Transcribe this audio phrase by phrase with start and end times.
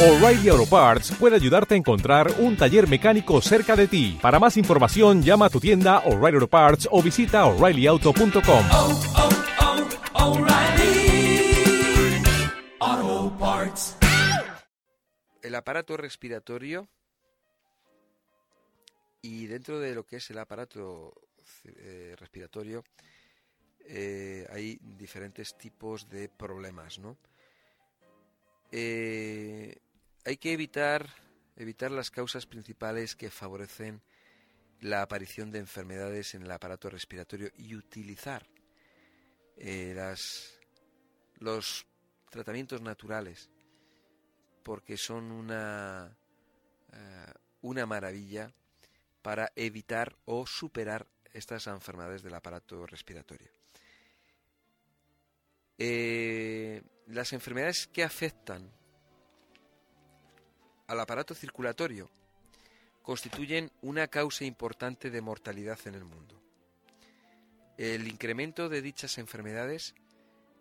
[0.00, 4.16] O'Reilly Auto Parts puede ayudarte a encontrar un taller mecánico cerca de ti.
[4.22, 8.64] Para más información, llama a tu tienda O'Reilly Auto Parts o visita oreillyauto.com.
[8.70, 9.00] oh,
[12.80, 13.96] oh, Parts.
[15.42, 16.86] el aparato respiratorio
[19.20, 21.12] y dentro de lo que es el aparato
[21.64, 22.84] eh, respiratorio
[23.80, 27.16] eh, hay diferentes tipos de problemas, ¿no?
[28.70, 29.76] Eh,
[30.28, 31.08] hay que evitar
[31.56, 34.02] evitar las causas principales que favorecen
[34.80, 38.46] la aparición de enfermedades en el aparato respiratorio y utilizar
[39.56, 39.96] eh,
[41.38, 41.86] los
[42.28, 43.48] tratamientos naturales
[44.62, 46.14] porque son una,
[46.92, 48.52] eh, una maravilla
[49.22, 53.50] para evitar o superar estas enfermedades del aparato respiratorio.
[55.78, 58.77] Eh, las enfermedades que afectan
[60.88, 62.10] al aparato circulatorio
[63.02, 66.34] constituyen una causa importante de mortalidad en el mundo.
[67.76, 69.94] El incremento de dichas enfermedades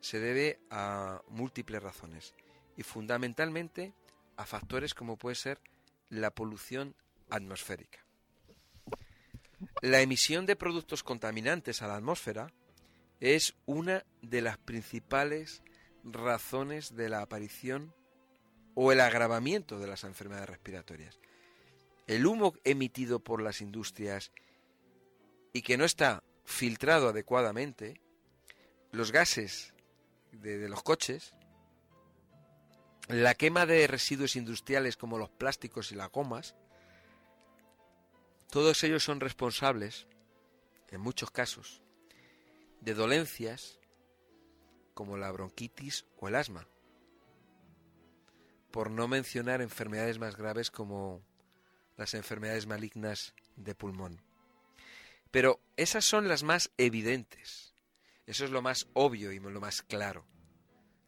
[0.00, 2.34] se debe a múltiples razones
[2.76, 3.94] y fundamentalmente
[4.36, 5.60] a factores como puede ser
[6.10, 6.94] la polución
[7.30, 8.04] atmosférica.
[9.80, 12.52] La emisión de productos contaminantes a la atmósfera
[13.20, 15.62] es una de las principales
[16.04, 17.94] razones de la aparición
[18.78, 21.18] o el agravamiento de las enfermedades respiratorias.
[22.06, 24.30] El humo emitido por las industrias
[25.54, 28.02] y que no está filtrado adecuadamente,
[28.92, 29.72] los gases
[30.30, 31.34] de, los coches,
[33.08, 36.54] la quema de residuos industriales como los plásticos y las gomas,
[38.50, 40.06] todos ellos son responsables,
[40.90, 41.82] en muchos casos,
[42.82, 43.80] de dolencias
[44.92, 46.68] como la bronquitis o el asma,
[48.76, 51.24] por no mencionar enfermedades más graves como
[51.96, 54.20] las enfermedades malignas de pulmón.
[55.30, 57.72] Pero esas son las más evidentes,
[58.26, 60.26] eso es lo más obvio y lo más claro.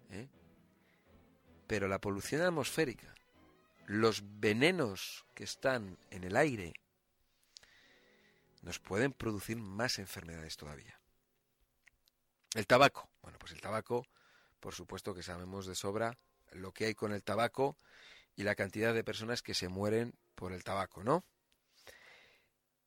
[0.08, 0.30] ¿eh?
[1.66, 3.14] Pero la polución atmosférica,
[3.84, 6.72] los venenos que están en el aire,
[8.62, 10.98] nos pueden producir más enfermedades todavía.
[12.54, 13.10] El tabaco.
[13.20, 14.06] Bueno, pues el tabaco,
[14.58, 16.16] por supuesto que sabemos de sobra
[16.52, 17.76] lo que hay con el tabaco
[18.36, 21.24] y la cantidad de personas que se mueren por el tabaco, ¿no?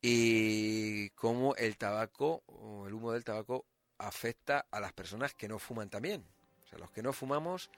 [0.02, 3.66] Y cómo el tabaco o el humo del tabaco
[3.98, 6.26] afecta a las personas que no fuman también.
[6.64, 7.70] O sea, los que no fumamos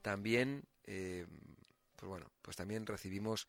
[0.00, 1.26] también, eh,
[1.96, 3.48] pues bueno, pues también recibimos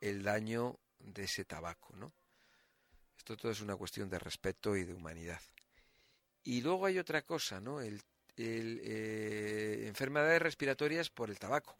[0.00, 2.12] el daño de ese tabaco, ¿no?
[3.16, 5.42] Esto todo es una cuestión de respeto y de humanidad.
[6.42, 7.80] Y luego hay otra cosa, ¿no?
[7.82, 8.02] El,
[8.36, 11.78] eh, enfermedades respiratorias por el tabaco.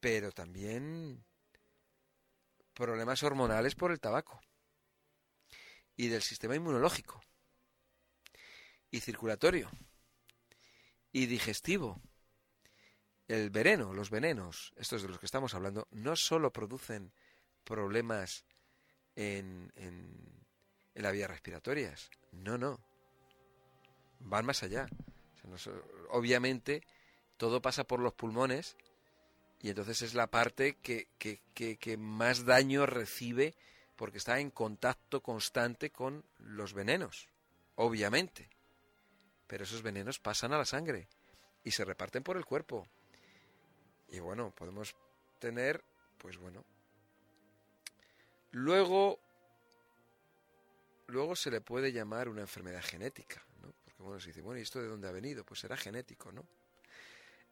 [0.00, 1.24] Pero también
[2.74, 4.40] problemas hormonales por el tabaco.
[5.96, 7.20] Y del sistema inmunológico.
[8.90, 9.70] Y circulatorio.
[11.12, 12.00] Y digestivo.
[13.26, 17.12] El veneno, los venenos, estos de los que estamos hablando, no solo producen
[17.64, 18.46] problemas
[19.16, 20.46] en, en,
[20.94, 22.10] en las respiratorias.
[22.32, 22.87] No, no.
[24.20, 24.88] Van más allá.
[26.10, 26.82] Obviamente,
[27.36, 28.76] todo pasa por los pulmones
[29.60, 33.54] y entonces es la parte que, que, que, que, más daño recibe
[33.96, 37.28] porque está en contacto constante con los venenos,
[37.74, 38.48] obviamente.
[39.46, 41.08] Pero esos venenos pasan a la sangre
[41.64, 42.86] y se reparten por el cuerpo.
[44.08, 44.94] Y bueno, podemos
[45.38, 45.82] tener,
[46.18, 46.64] pues bueno.
[48.52, 49.18] Luego,
[51.08, 53.72] luego se le puede llamar una enfermedad genética, ¿no?
[53.98, 55.44] Porque bueno, se dice, bueno, ¿y esto de dónde ha venido?
[55.44, 56.46] Pues será genético, ¿no?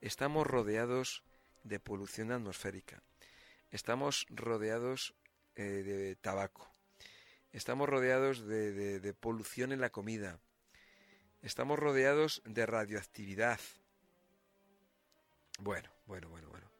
[0.00, 1.24] Estamos rodeados
[1.64, 3.02] de polución atmosférica.
[3.72, 5.12] Estamos rodeados
[5.56, 6.72] eh, de tabaco.
[7.50, 10.38] Estamos rodeados de, de, de, polución en la comida.
[11.42, 13.58] Estamos rodeados de radioactividad.
[15.58, 16.70] Bueno, bueno, bueno, bueno.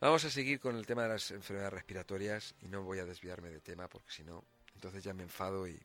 [0.00, 3.50] Vamos a seguir con el tema de las enfermedades respiratorias y no voy a desviarme
[3.50, 4.44] de tema porque si no,
[4.74, 5.80] entonces ya me enfado y...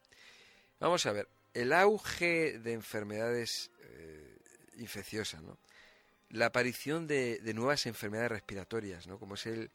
[0.80, 4.38] Vamos a ver, el auge de enfermedades eh,
[4.78, 5.58] infecciosas, ¿no?
[6.30, 9.20] la aparición de, nuevas enfermedades respiratorias, ¿no?
[9.20, 9.70] como es el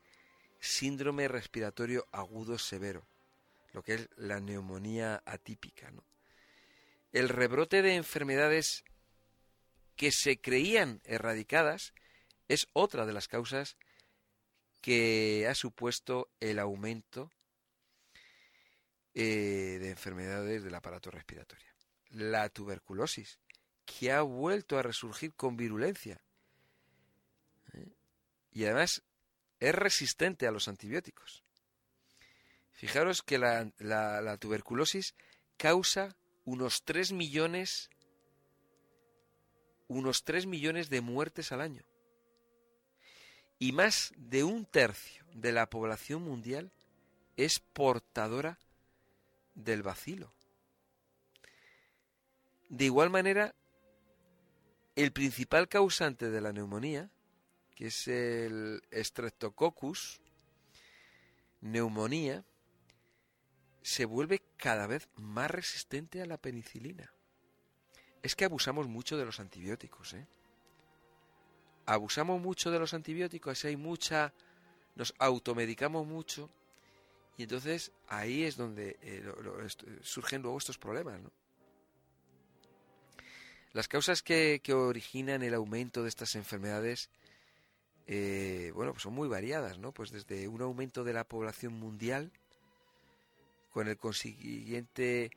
[0.59, 3.07] síndrome respiratorio agudo severo,
[3.73, 5.93] lo que es la neumonía atípica.
[7.13, 8.85] El rebrote de enfermedades
[9.95, 11.95] que se creían erradicadas
[12.49, 13.77] es otra de las causas
[14.81, 17.31] que ha supuesto el aumento
[19.15, 21.68] eh, de enfermedades del aparato respiratorio.
[22.11, 23.39] La tuberculosis,
[23.85, 26.21] que ha vuelto a resurgir con virulencia
[28.51, 29.03] y además
[29.61, 31.45] es resistente a los antibióticos.
[32.73, 35.15] Fijaros que la, la- la tuberculosis
[35.57, 37.91] causa unos 3 millones
[39.89, 41.83] unos 3 millones de muertes al año.
[43.59, 46.71] Y más de un tercio de la población mundial
[47.37, 48.59] es portadora
[49.55, 50.33] del bacilo.
[52.69, 53.55] De igual manera,
[54.95, 57.11] el principal causante de la neumonía,
[57.75, 60.21] que es el Streptococcus
[61.61, 62.45] neumonía,
[63.83, 67.13] se vuelve cada vez más resistente a la penicilina.
[68.23, 70.27] Es que abusamos mucho de los antibióticos, ¿eh?
[71.87, 74.35] Abusamos mucho de los antibióticos, hay mucha...
[74.95, 76.51] Nos automedicamos mucho
[77.37, 79.25] y entonces ahí es donde eh,
[80.03, 81.31] surgen luego estos problemas, ¿no?
[83.73, 87.11] Las causas que, que originan el aumento de estas enfermedades,
[88.07, 89.93] eh, bueno, pues son muy variadas, ¿no?
[89.93, 92.33] Pues desde un aumento de la población mundial,
[93.71, 95.31] con el consiguiente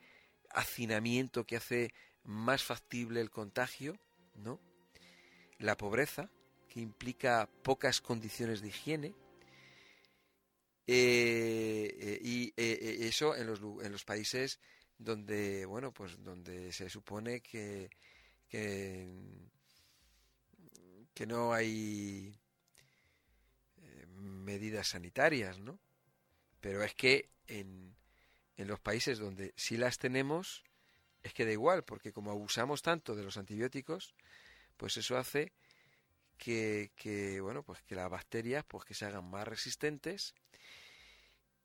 [0.50, 1.92] hacinamiento que hace
[2.24, 3.96] más factible el contagio,
[4.34, 4.58] ¿no?
[5.58, 6.30] La pobreza,
[6.68, 9.14] que implica pocas condiciones de higiene,
[10.86, 14.58] eh, eh, y eh, eh, eso en los, en los países
[14.98, 17.88] donde, bueno, pues donde se supone que,
[18.52, 19.08] que,
[21.14, 22.38] que no hay
[23.78, 25.78] eh, medidas sanitarias, ¿no?
[26.60, 27.96] Pero es que en,
[28.58, 30.64] en los países donde sí las tenemos,
[31.22, 34.14] es que da igual, porque como abusamos tanto de los antibióticos,
[34.76, 35.54] pues eso hace
[36.36, 40.34] que, que, bueno, pues que las bacterias pues que se hagan más resistentes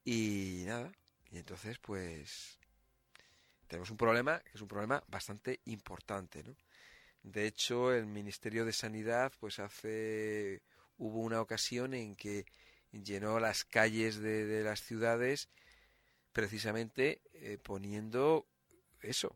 [0.06, 0.94] y nada,
[1.32, 2.60] y entonces pues
[3.68, 6.56] tenemos un problema que es un problema bastante importante, ¿no?
[7.24, 10.62] De hecho, el Ministerio de Sanidad pues hace
[10.98, 12.46] hubo una ocasión en que
[12.92, 15.50] llenó las calles de, las ciudades
[16.32, 18.48] precisamente eh, poniendo
[19.02, 19.36] eso,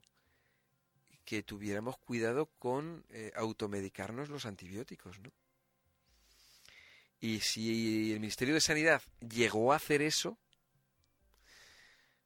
[1.25, 5.31] que tuviéramos cuidado con eh, automedicarnos los antibióticos, ¿no?
[7.19, 10.39] Y si el Ministerio de Sanidad llegó a hacer eso,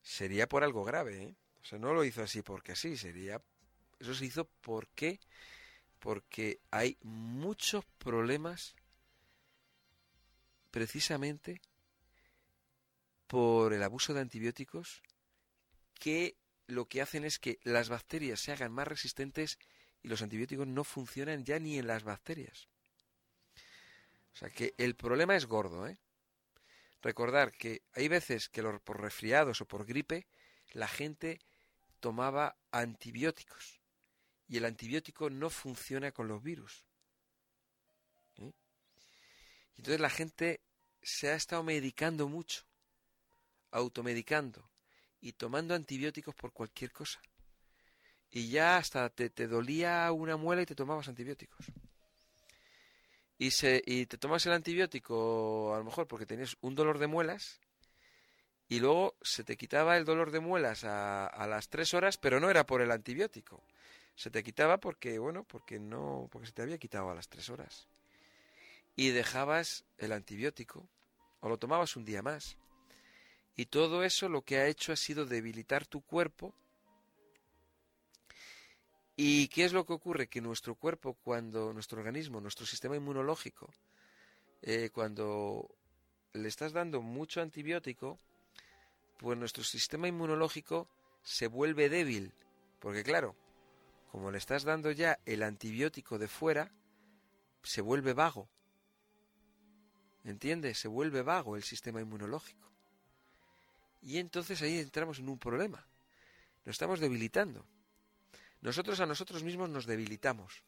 [0.01, 1.35] sería por algo grave, ¿eh?
[1.65, 3.41] O sea, no lo hizo así porque sí, sería...
[3.99, 5.19] Eso se hizo porque
[6.05, 8.75] porque hay muchos problemas
[10.69, 11.59] precisamente
[13.25, 15.01] por el abuso de antibióticos
[15.95, 19.57] que lo que hacen es que las bacterias se hagan más resistentes
[20.03, 22.67] y los antibióticos no funcionan ya ni en las bacterias.
[24.35, 25.97] O sea que el problema es gordo, ¿eh?
[27.01, 30.27] Recordar que hay veces que por resfriados o por gripe
[30.73, 31.39] la gente
[32.05, 33.81] tomaba antibióticos
[34.47, 36.85] y el antibiótico no funciona con los virus.
[38.37, 38.53] ¿eh?
[39.75, 40.61] Entonces la gente
[41.01, 42.61] se ha estado medicando mucho,
[43.71, 44.69] automedicando
[45.19, 47.19] y tomando antibióticos por cualquier cosa.
[48.29, 51.65] Y ya hasta te, te dolía una muela y te tomabas antibióticos.
[53.39, 57.07] Y, se, y te tomas el antibiótico a lo mejor porque tenías un dolor de
[57.07, 57.61] muelas
[58.67, 62.39] y luego se te quitaba el dolor de muelas a, a las tres horas, pero
[62.39, 63.63] no era por el antibiótico.
[64.15, 67.49] Se te quitaba porque, bueno, porque no, porque se te había quitado a las tres
[67.49, 67.87] horas.
[68.95, 70.87] Y dejabas el antibiótico
[71.41, 72.57] o lo tomabas un día más.
[73.55, 76.53] Y todo eso lo que ha hecho ha sido debilitar tu cuerpo.
[79.15, 80.27] ¿Y qué es lo que ocurre?
[80.27, 83.73] Que nuestro cuerpo, cuando nuestro organismo, nuestro sistema inmunológico,
[84.61, 85.69] eh, cuando
[86.33, 88.19] le estás dando mucho antibiótico,
[89.17, 90.87] pues nuestro sistema inmunológico
[91.23, 92.33] se vuelve débil.
[92.79, 93.35] Porque claro,
[94.11, 96.71] como le estás dando ya el antibiótico de fuera,
[97.63, 98.47] se vuelve vago.
[100.23, 100.79] ¿Entiendes?
[100.79, 102.71] Se vuelve vago el sistema inmunológico.
[104.01, 105.85] Y entonces ahí entramos en un problema.
[106.63, 107.65] Nos estamos debilitando.
[108.61, 110.63] Nosotros a nosotros mismos nos debilitamos.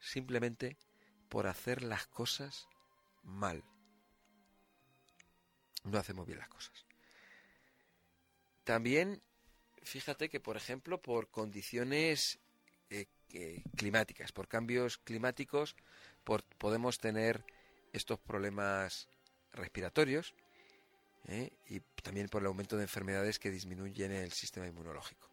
[0.00, 0.76] Simplemente
[1.28, 2.68] por hacer las cosas
[3.22, 3.64] mal.
[5.84, 6.84] No hacemos bien las cosas.
[8.64, 9.20] También,
[9.82, 12.38] fíjate que, por ejemplo, por condiciones
[12.90, 13.06] eh,
[13.76, 15.74] climáticas, por cambios climáticos,
[16.58, 17.44] podemos tener
[17.92, 19.08] estos problemas
[19.52, 20.34] respiratorios
[21.28, 21.50] ¿eh?
[21.68, 25.31] y también por el aumento de enfermedades que disminuyen el sistema inmunológico.